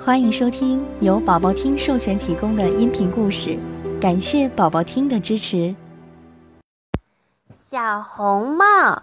[0.00, 3.58] 欢迎收听由宝宝听授权提供的音频故事，
[4.00, 5.74] 感谢宝宝听的支持。
[7.52, 9.02] 小红帽。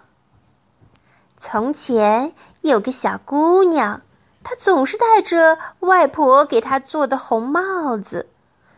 [1.36, 2.32] 从前
[2.62, 4.00] 有个小姑娘，
[4.42, 8.26] 她总是戴着外婆给她做的红帽子，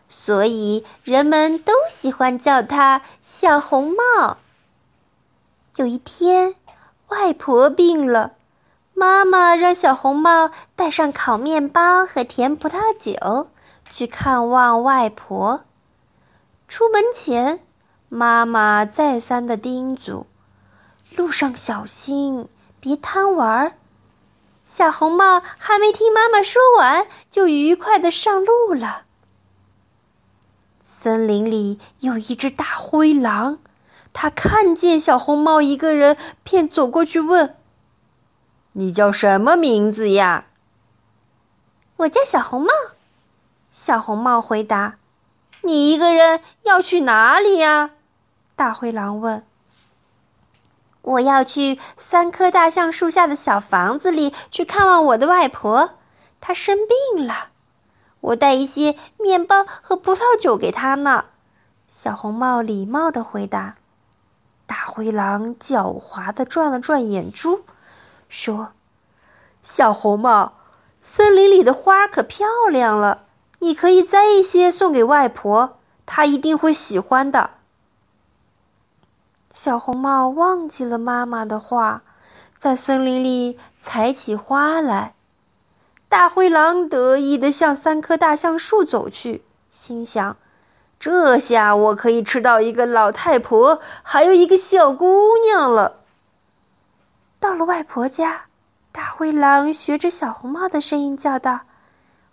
[0.09, 4.39] 所以人们都喜欢叫她小红帽。
[5.77, 6.57] 有一天，
[7.09, 8.33] 外婆病了。
[8.99, 13.49] 妈妈让小红帽带上烤面包和甜葡萄酒，
[13.93, 15.61] 去看望外婆。
[16.67, 17.61] 出门前，
[18.09, 20.27] 妈妈再三的叮嘱
[21.15, 22.49] ：“路上小心，
[22.81, 23.75] 别贪玩。”
[24.67, 29.03] 小红帽还没听妈妈说完，就愉快的上路了。
[30.83, 33.61] 森林里有一只大灰狼，
[34.13, 37.55] 它看见小红帽一个人，便走过去问。
[38.79, 40.45] 你叫什么名字呀？
[41.97, 42.69] 我叫小红帽。
[43.73, 44.99] 小红帽回答
[45.63, 47.91] ：“你一个人要去哪里呀？”
[48.55, 49.45] 大灰狼问。
[51.03, 55.95] “我要去三棵大橡树下的小房子里去看望我的外婆，
[56.41, 57.49] 她生病了。
[58.21, 61.25] 我带一些面包和葡萄酒给她呢。”
[61.91, 63.75] 小红帽礼貌的回答。
[64.67, 67.65] 大灰狼狡猾的转了转眼珠。
[68.29, 68.69] 说
[69.63, 70.55] ：“小红帽，
[71.03, 73.25] 森林里的花可漂亮了，
[73.61, 77.51] 你可以摘一些送给外婆，她一定会喜欢的。”
[79.53, 82.03] 小红帽忘记了妈妈的话，
[82.59, 85.15] 在森林里采起花来。
[86.09, 90.37] 大灰狼得意的向三棵大橡树走去，心想
[91.01, 95.97] ：“这下我可以吃到一个老太婆，还有一个小姑娘了。”
[97.41, 98.47] 到了外婆家，
[98.91, 101.61] 大灰狼学着小红帽的声音叫道：“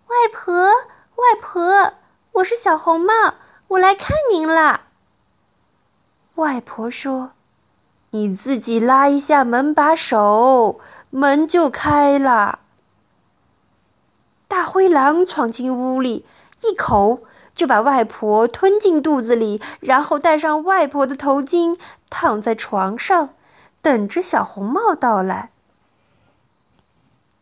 [0.09, 1.94] 外婆，外婆，
[2.31, 3.14] 我是小红帽，
[3.67, 4.81] 我来看您了。”
[6.36, 7.31] 外婆说
[8.12, 10.80] ：“你自己拉一下门把手，
[11.12, 12.59] 门就开了。”
[14.50, 16.25] 大灰狼闯进屋里，
[16.62, 17.22] 一口
[17.53, 21.78] 就把外婆吞进肚子里，然后戴上外婆的头巾，
[22.09, 23.30] 躺在床上。
[23.85, 25.51] 等着小红帽到来。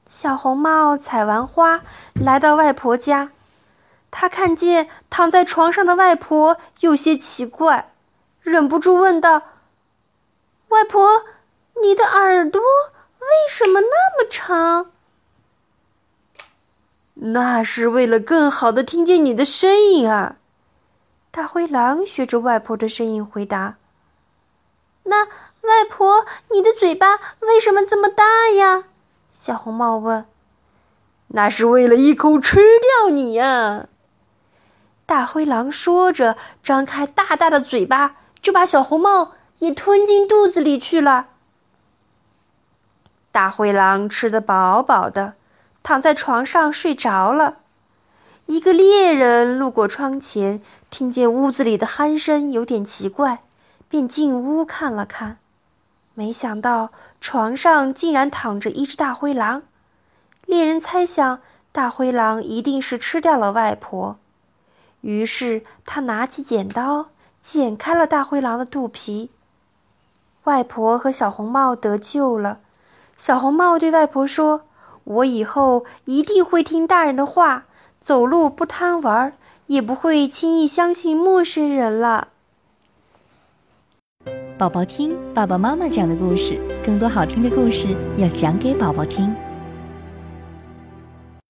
[0.09, 1.79] 小红帽采完花，
[2.13, 3.29] 来到外婆家，
[4.11, 7.93] 他看见躺在床上的外婆有些奇怪，
[8.41, 9.41] 忍不住问道
[10.67, 11.23] ：“外婆，
[11.81, 12.59] 你的耳朵
[13.19, 14.91] 为什么那么长
[17.15, 20.35] ？”“那是为了更好的听见你的声音啊。”
[21.31, 23.75] 大灰狼学着外婆的声音回答。“？”
[25.63, 28.84] 外婆，你的嘴巴为什么这么大呀？
[29.31, 30.25] 小红帽问。
[31.28, 33.88] 那是为了一口吃掉你呀！
[35.06, 41.28] 大灰狼说着，张开大大的嘴巴，就把小红帽也吞进肚子里去了。
[43.31, 45.34] 大灰狼吃得饱饱的，
[45.81, 47.59] 躺在床上睡着了。
[48.45, 53.44] 一个猎人路过窗前，听见屋子里的鼾声有点奇怪，
[53.88, 55.40] 便进屋看了看。
[56.16, 59.63] 没想到床上竟然躺着一只大灰狼，
[60.46, 61.40] 猎人猜想
[61.72, 64.18] 大灰狼一定是吃掉了外婆，
[65.01, 67.07] 于是他拿起剪刀
[67.41, 69.31] 剪开了大灰狼的肚皮。
[70.44, 72.59] 外婆和小红帽得救了。
[73.16, 74.63] 小红帽对外婆说
[75.06, 77.66] ：“我以后一定会听大人的话，
[78.01, 79.34] 走路不贪玩，
[79.68, 82.28] 也不会轻易相信陌生人了。”
[84.63, 89.29] 宝宝听爸爸妈妈讲的故事，更多好听的故事要讲给宝宝听。